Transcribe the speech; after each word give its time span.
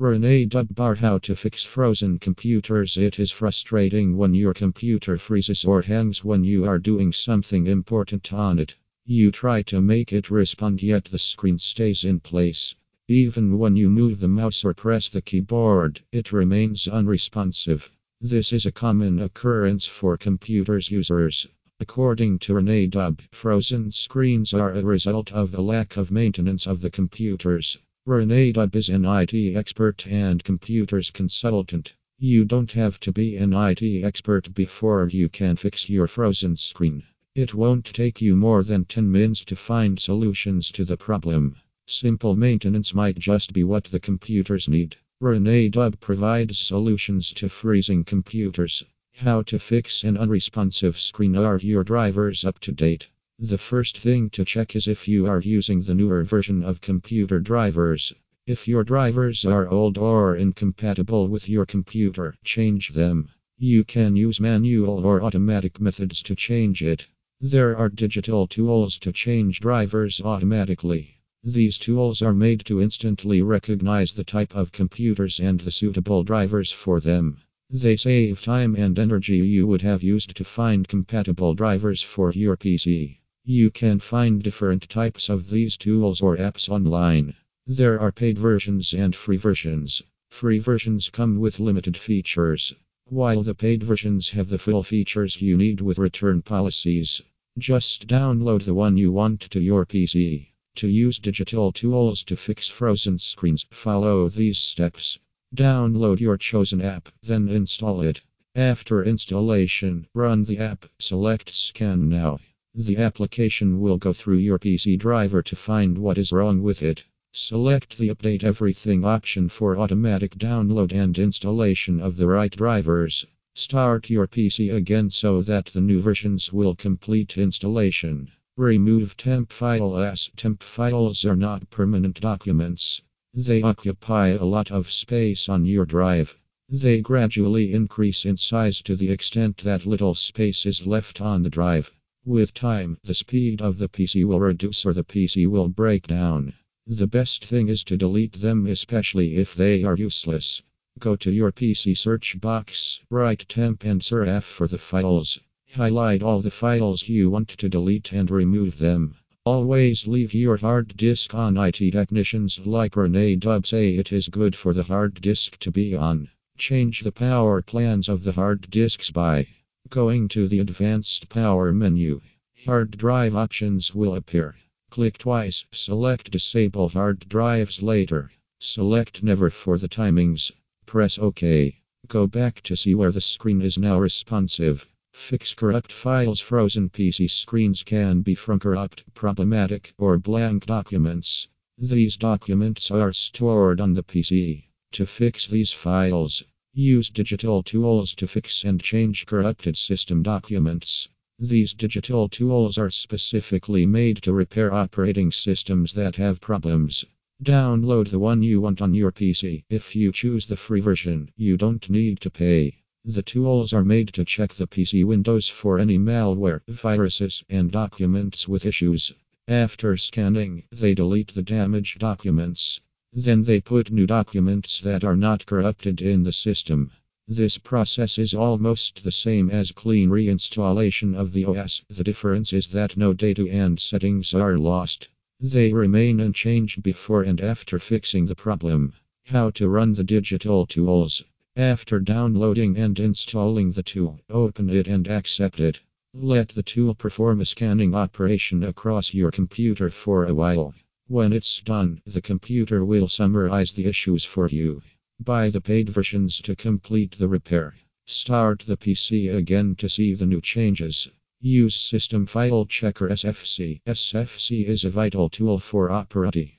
Rene 0.00 0.46
Dubbar 0.46 0.98
How 0.98 1.18
to 1.18 1.34
fix 1.34 1.64
frozen 1.64 2.20
computers. 2.20 2.96
It 2.96 3.18
is 3.18 3.32
frustrating 3.32 4.16
when 4.16 4.32
your 4.32 4.54
computer 4.54 5.18
freezes 5.18 5.64
or 5.64 5.82
hangs 5.82 6.22
when 6.22 6.44
you 6.44 6.66
are 6.66 6.78
doing 6.78 7.12
something 7.12 7.66
important 7.66 8.32
on 8.32 8.60
it. 8.60 8.76
You 9.04 9.32
try 9.32 9.62
to 9.62 9.80
make 9.80 10.12
it 10.12 10.30
respond, 10.30 10.84
yet 10.84 11.06
the 11.06 11.18
screen 11.18 11.58
stays 11.58 12.04
in 12.04 12.20
place. 12.20 12.76
Even 13.08 13.58
when 13.58 13.74
you 13.74 13.90
move 13.90 14.20
the 14.20 14.28
mouse 14.28 14.64
or 14.64 14.72
press 14.72 15.08
the 15.08 15.20
keyboard, 15.20 16.00
it 16.12 16.30
remains 16.30 16.86
unresponsive. 16.86 17.90
This 18.20 18.52
is 18.52 18.66
a 18.66 18.70
common 18.70 19.18
occurrence 19.18 19.86
for 19.86 20.16
computers 20.16 20.92
users. 20.92 21.48
According 21.80 22.38
to 22.38 22.54
Rene 22.54 22.86
Dub, 22.86 23.20
frozen 23.32 23.90
screens 23.90 24.54
are 24.54 24.74
a 24.74 24.82
result 24.84 25.32
of 25.32 25.50
the 25.50 25.60
lack 25.60 25.96
of 25.96 26.12
maintenance 26.12 26.68
of 26.68 26.82
the 26.82 26.90
computers. 26.90 27.78
Rene 28.10 28.52
Dub 28.52 28.74
is 28.74 28.88
an 28.88 29.04
IT 29.04 29.34
expert 29.54 30.06
and 30.06 30.42
computers 30.42 31.10
consultant. 31.10 31.92
You 32.18 32.46
don't 32.46 32.72
have 32.72 32.98
to 33.00 33.12
be 33.12 33.36
an 33.36 33.52
IT 33.52 34.02
expert 34.02 34.54
before 34.54 35.10
you 35.12 35.28
can 35.28 35.56
fix 35.56 35.90
your 35.90 36.08
frozen 36.08 36.56
screen. 36.56 37.02
It 37.34 37.52
won't 37.52 37.84
take 37.84 38.22
you 38.22 38.34
more 38.34 38.64
than 38.64 38.86
10 38.86 39.12
minutes 39.12 39.44
to 39.44 39.56
find 39.56 40.00
solutions 40.00 40.70
to 40.70 40.86
the 40.86 40.96
problem. 40.96 41.56
Simple 41.86 42.34
maintenance 42.34 42.94
might 42.94 43.18
just 43.18 43.52
be 43.52 43.62
what 43.62 43.84
the 43.84 44.00
computers 44.00 44.70
need. 44.70 44.96
Rene 45.20 45.68
Dub 45.68 46.00
provides 46.00 46.58
solutions 46.58 47.34
to 47.34 47.50
freezing 47.50 48.04
computers. 48.04 48.84
How 49.16 49.42
to 49.42 49.58
fix 49.58 50.02
an 50.02 50.16
unresponsive 50.16 50.98
screen 50.98 51.36
Are 51.36 51.58
your 51.58 51.84
drivers 51.84 52.42
up 52.46 52.58
to 52.60 52.72
date? 52.72 53.08
The 53.40 53.56
first 53.56 53.96
thing 53.96 54.30
to 54.30 54.44
check 54.44 54.74
is 54.74 54.88
if 54.88 55.06
you 55.06 55.26
are 55.26 55.40
using 55.40 55.84
the 55.84 55.94
newer 55.94 56.24
version 56.24 56.64
of 56.64 56.80
computer 56.80 57.38
drivers. 57.38 58.12
If 58.48 58.66
your 58.66 58.82
drivers 58.82 59.44
are 59.44 59.68
old 59.68 59.96
or 59.96 60.34
incompatible 60.34 61.28
with 61.28 61.48
your 61.48 61.64
computer, 61.64 62.34
change 62.42 62.88
them. 62.88 63.28
You 63.56 63.84
can 63.84 64.16
use 64.16 64.40
manual 64.40 65.06
or 65.06 65.22
automatic 65.22 65.80
methods 65.80 66.20
to 66.24 66.34
change 66.34 66.82
it. 66.82 67.06
There 67.40 67.76
are 67.76 67.88
digital 67.88 68.48
tools 68.48 68.98
to 68.98 69.12
change 69.12 69.60
drivers 69.60 70.20
automatically. 70.20 71.14
These 71.44 71.78
tools 71.78 72.20
are 72.20 72.34
made 72.34 72.64
to 72.64 72.82
instantly 72.82 73.40
recognize 73.40 74.10
the 74.10 74.24
type 74.24 74.56
of 74.56 74.72
computers 74.72 75.38
and 75.38 75.60
the 75.60 75.70
suitable 75.70 76.24
drivers 76.24 76.72
for 76.72 76.98
them. 76.98 77.38
They 77.70 77.96
save 77.96 78.42
time 78.42 78.74
and 78.74 78.98
energy 78.98 79.36
you 79.36 79.68
would 79.68 79.82
have 79.82 80.02
used 80.02 80.36
to 80.36 80.44
find 80.44 80.88
compatible 80.88 81.54
drivers 81.54 82.02
for 82.02 82.32
your 82.32 82.56
PC. 82.56 83.18
You 83.50 83.70
can 83.70 83.98
find 83.98 84.42
different 84.42 84.90
types 84.90 85.30
of 85.30 85.48
these 85.48 85.78
tools 85.78 86.20
or 86.20 86.36
apps 86.36 86.68
online. 86.68 87.34
There 87.66 87.98
are 87.98 88.12
paid 88.12 88.38
versions 88.38 88.92
and 88.92 89.16
free 89.16 89.38
versions. 89.38 90.02
Free 90.28 90.58
versions 90.58 91.08
come 91.08 91.38
with 91.38 91.58
limited 91.58 91.96
features, 91.96 92.74
while 93.06 93.42
the 93.42 93.54
paid 93.54 93.82
versions 93.82 94.28
have 94.28 94.50
the 94.50 94.58
full 94.58 94.82
features 94.82 95.40
you 95.40 95.56
need 95.56 95.80
with 95.80 95.96
return 95.96 96.42
policies. 96.42 97.22
Just 97.56 98.06
download 98.06 98.64
the 98.64 98.74
one 98.74 98.98
you 98.98 99.12
want 99.12 99.40
to 99.40 99.60
your 99.62 99.86
PC. 99.86 100.48
To 100.74 100.86
use 100.86 101.18
digital 101.18 101.72
tools 101.72 102.24
to 102.24 102.36
fix 102.36 102.68
frozen 102.68 103.18
screens, 103.18 103.64
follow 103.70 104.28
these 104.28 104.58
steps. 104.58 105.18
Download 105.56 106.20
your 106.20 106.36
chosen 106.36 106.82
app, 106.82 107.08
then 107.22 107.48
install 107.48 108.02
it. 108.02 108.20
After 108.54 109.02
installation, 109.02 110.06
run 110.12 110.44
the 110.44 110.58
app, 110.58 110.84
select 110.98 111.54
Scan 111.54 112.10
Now. 112.10 112.40
The 112.80 112.98
application 112.98 113.80
will 113.80 113.96
go 113.96 114.12
through 114.12 114.36
your 114.36 114.60
PC 114.60 114.96
driver 114.96 115.42
to 115.42 115.56
find 115.56 115.98
what 115.98 116.16
is 116.16 116.30
wrong 116.30 116.62
with 116.62 116.80
it. 116.80 117.02
Select 117.32 117.98
the 117.98 118.08
Update 118.10 118.44
Everything 118.44 119.04
option 119.04 119.48
for 119.48 119.76
automatic 119.76 120.36
download 120.38 120.92
and 120.92 121.18
installation 121.18 121.98
of 121.98 122.14
the 122.14 122.28
right 122.28 122.56
drivers. 122.56 123.26
Start 123.56 124.10
your 124.10 124.28
PC 124.28 124.72
again 124.72 125.10
so 125.10 125.42
that 125.42 125.66
the 125.66 125.80
new 125.80 126.00
versions 126.00 126.52
will 126.52 126.76
complete 126.76 127.36
installation. 127.36 128.30
Remove 128.56 129.16
temp 129.16 129.50
file 129.50 129.96
as 129.96 130.30
temp 130.36 130.62
files 130.62 131.24
are 131.24 131.34
not 131.34 131.68
permanent 131.70 132.20
documents. 132.20 133.02
They 133.34 133.60
occupy 133.60 134.28
a 134.28 134.44
lot 134.44 134.70
of 134.70 134.92
space 134.92 135.48
on 135.48 135.66
your 135.66 135.84
drive. 135.84 136.38
They 136.68 137.00
gradually 137.00 137.72
increase 137.72 138.24
in 138.24 138.36
size 138.36 138.82
to 138.82 138.94
the 138.94 139.10
extent 139.10 139.56
that 139.64 139.84
little 139.84 140.14
space 140.14 140.64
is 140.64 140.86
left 140.86 141.20
on 141.20 141.42
the 141.42 141.50
drive. 141.50 141.92
With 142.30 142.52
time, 142.52 142.98
the 143.04 143.14
speed 143.14 143.62
of 143.62 143.78
the 143.78 143.88
PC 143.88 144.22
will 144.26 144.38
reduce 144.38 144.84
or 144.84 144.92
the 144.92 145.02
PC 145.02 145.46
will 145.46 145.70
break 145.70 146.06
down. 146.06 146.52
The 146.86 147.06
best 147.06 147.42
thing 147.42 147.70
is 147.70 147.82
to 147.84 147.96
delete 147.96 148.34
them, 148.34 148.66
especially 148.66 149.36
if 149.36 149.54
they 149.54 149.82
are 149.82 149.96
useless. 149.96 150.60
Go 150.98 151.16
to 151.16 151.32
your 151.32 151.52
PC 151.52 151.96
search 151.96 152.38
box, 152.38 153.00
write 153.08 153.46
temp 153.48 153.82
and 153.82 154.04
surf 154.04 154.44
for 154.44 154.68
the 154.68 154.76
files. 154.76 155.40
Highlight 155.72 156.22
all 156.22 156.42
the 156.42 156.50
files 156.50 157.08
you 157.08 157.30
want 157.30 157.48
to 157.48 157.68
delete 157.70 158.12
and 158.12 158.30
remove 158.30 158.76
them. 158.76 159.14
Always 159.46 160.06
leave 160.06 160.34
your 160.34 160.58
hard 160.58 160.98
disk 160.98 161.34
on. 161.34 161.56
IT 161.56 161.92
technicians 161.92 162.58
like 162.66 162.94
Rene 162.94 163.36
Dub 163.36 163.66
say 163.66 163.94
it 163.94 164.12
is 164.12 164.28
good 164.28 164.54
for 164.54 164.74
the 164.74 164.82
hard 164.82 165.14
disk 165.22 165.58
to 165.60 165.70
be 165.70 165.96
on. 165.96 166.28
Change 166.58 167.00
the 167.00 167.12
power 167.12 167.62
plans 167.62 168.06
of 168.06 168.22
the 168.22 168.32
hard 168.32 168.70
disks 168.70 169.10
by 169.10 169.46
Going 169.90 170.28
to 170.28 170.48
the 170.48 170.58
Advanced 170.58 171.30
Power 171.30 171.72
menu, 171.72 172.20
hard 172.66 172.90
drive 172.90 173.34
options 173.34 173.94
will 173.94 174.16
appear. 174.16 174.54
Click 174.90 175.16
twice, 175.16 175.64
select 175.72 176.30
Disable 176.30 176.90
Hard 176.90 177.26
Drives 177.26 177.80
later. 177.80 178.30
Select 178.58 179.22
Never 179.22 179.48
for 179.48 179.78
the 179.78 179.88
timings. 179.88 180.52
Press 180.84 181.18
OK. 181.18 181.80
Go 182.06 182.26
back 182.26 182.60
to 182.64 182.76
see 182.76 182.94
where 182.94 183.12
the 183.12 183.22
screen 183.22 183.62
is 183.62 183.78
now 183.78 183.98
responsive. 183.98 184.86
Fix 185.14 185.54
corrupt 185.54 185.90
files. 185.90 186.40
Frozen 186.40 186.90
PC 186.90 187.30
screens 187.30 187.82
can 187.82 188.20
be 188.20 188.34
from 188.34 188.58
corrupt, 188.58 189.04
problematic, 189.14 189.94
or 189.96 190.18
blank 190.18 190.66
documents. 190.66 191.48
These 191.78 192.18
documents 192.18 192.90
are 192.90 193.14
stored 193.14 193.80
on 193.80 193.94
the 193.94 194.02
PC. 194.02 194.64
To 194.92 195.06
fix 195.06 195.46
these 195.46 195.72
files, 195.72 196.44
Use 196.80 197.10
digital 197.10 197.64
tools 197.64 198.14
to 198.14 198.28
fix 198.28 198.62
and 198.62 198.80
change 198.80 199.26
corrupted 199.26 199.76
system 199.76 200.22
documents. 200.22 201.08
These 201.36 201.74
digital 201.74 202.28
tools 202.28 202.78
are 202.78 202.88
specifically 202.88 203.84
made 203.84 204.18
to 204.18 204.32
repair 204.32 204.72
operating 204.72 205.32
systems 205.32 205.92
that 205.94 206.14
have 206.14 206.40
problems. 206.40 207.04
Download 207.42 208.08
the 208.08 208.20
one 208.20 208.44
you 208.44 208.60
want 208.60 208.80
on 208.80 208.94
your 208.94 209.10
PC. 209.10 209.64
If 209.68 209.96
you 209.96 210.12
choose 210.12 210.46
the 210.46 210.56
free 210.56 210.78
version, 210.78 211.32
you 211.36 211.56
don't 211.56 211.90
need 211.90 212.20
to 212.20 212.30
pay. 212.30 212.76
The 213.04 213.22
tools 213.22 213.72
are 213.72 213.84
made 213.84 214.12
to 214.12 214.24
check 214.24 214.54
the 214.54 214.68
PC 214.68 215.02
Windows 215.02 215.48
for 215.48 215.80
any 215.80 215.98
malware, 215.98 216.60
viruses, 216.68 217.42
and 217.48 217.72
documents 217.72 218.46
with 218.46 218.64
issues. 218.64 219.12
After 219.48 219.96
scanning, 219.96 220.62
they 220.70 220.94
delete 220.94 221.34
the 221.34 221.42
damaged 221.42 221.98
documents. 221.98 222.80
Then 223.14 223.44
they 223.44 223.62
put 223.62 223.90
new 223.90 224.06
documents 224.06 224.80
that 224.80 225.02
are 225.02 225.16
not 225.16 225.46
corrupted 225.46 226.02
in 226.02 226.24
the 226.24 226.32
system. 226.32 226.90
This 227.26 227.56
process 227.56 228.18
is 228.18 228.34
almost 228.34 229.02
the 229.02 229.10
same 229.10 229.48
as 229.50 229.72
clean 229.72 230.10
reinstallation 230.10 231.14
of 231.14 231.32
the 231.32 231.46
OS. 231.46 231.82
The 231.88 232.04
difference 232.04 232.52
is 232.52 232.66
that 232.68 232.96
no 232.98 233.14
data 233.14 233.48
and 233.50 233.80
settings 233.80 234.34
are 234.34 234.58
lost. 234.58 235.08
They 235.40 235.72
remain 235.72 236.20
unchanged 236.20 236.82
before 236.82 237.22
and 237.22 237.40
after 237.40 237.78
fixing 237.78 238.26
the 238.26 238.34
problem. 238.34 238.92
How 239.24 239.50
to 239.52 239.68
run 239.68 239.94
the 239.94 240.04
digital 240.04 240.66
tools. 240.66 241.24
After 241.56 242.00
downloading 242.00 242.76
and 242.76 243.00
installing 243.00 243.72
the 243.72 243.82
tool, 243.82 244.20
open 244.28 244.68
it 244.68 244.86
and 244.86 245.08
accept 245.08 245.60
it. 245.60 245.80
Let 246.12 246.50
the 246.50 246.62
tool 246.62 246.94
perform 246.94 247.40
a 247.40 247.46
scanning 247.46 247.94
operation 247.94 248.62
across 248.62 249.14
your 249.14 249.30
computer 249.30 249.88
for 249.88 250.26
a 250.26 250.34
while. 250.34 250.74
When 251.10 251.32
it's 251.32 251.62
done, 251.62 252.02
the 252.04 252.20
computer 252.20 252.84
will 252.84 253.08
summarize 253.08 253.72
the 253.72 253.86
issues 253.86 254.26
for 254.26 254.46
you. 254.46 254.82
Buy 255.18 255.48
the 255.48 255.62
paid 255.62 255.88
versions 255.88 256.38
to 256.42 256.54
complete 256.54 257.12
the 257.12 257.28
repair. 257.28 257.74
Start 258.04 258.64
the 258.66 258.76
PC 258.76 259.34
again 259.34 259.74
to 259.76 259.88
see 259.88 260.12
the 260.12 260.26
new 260.26 260.42
changes. 260.42 261.08
Use 261.40 261.74
System 261.74 262.26
File 262.26 262.66
Checker 262.66 263.08
SFC. 263.08 263.80
SFC 263.86 264.66
is 264.66 264.84
a 264.84 264.90
vital 264.90 265.30
tool 265.30 265.58
for 265.58 265.88
Operati. 265.88 266.56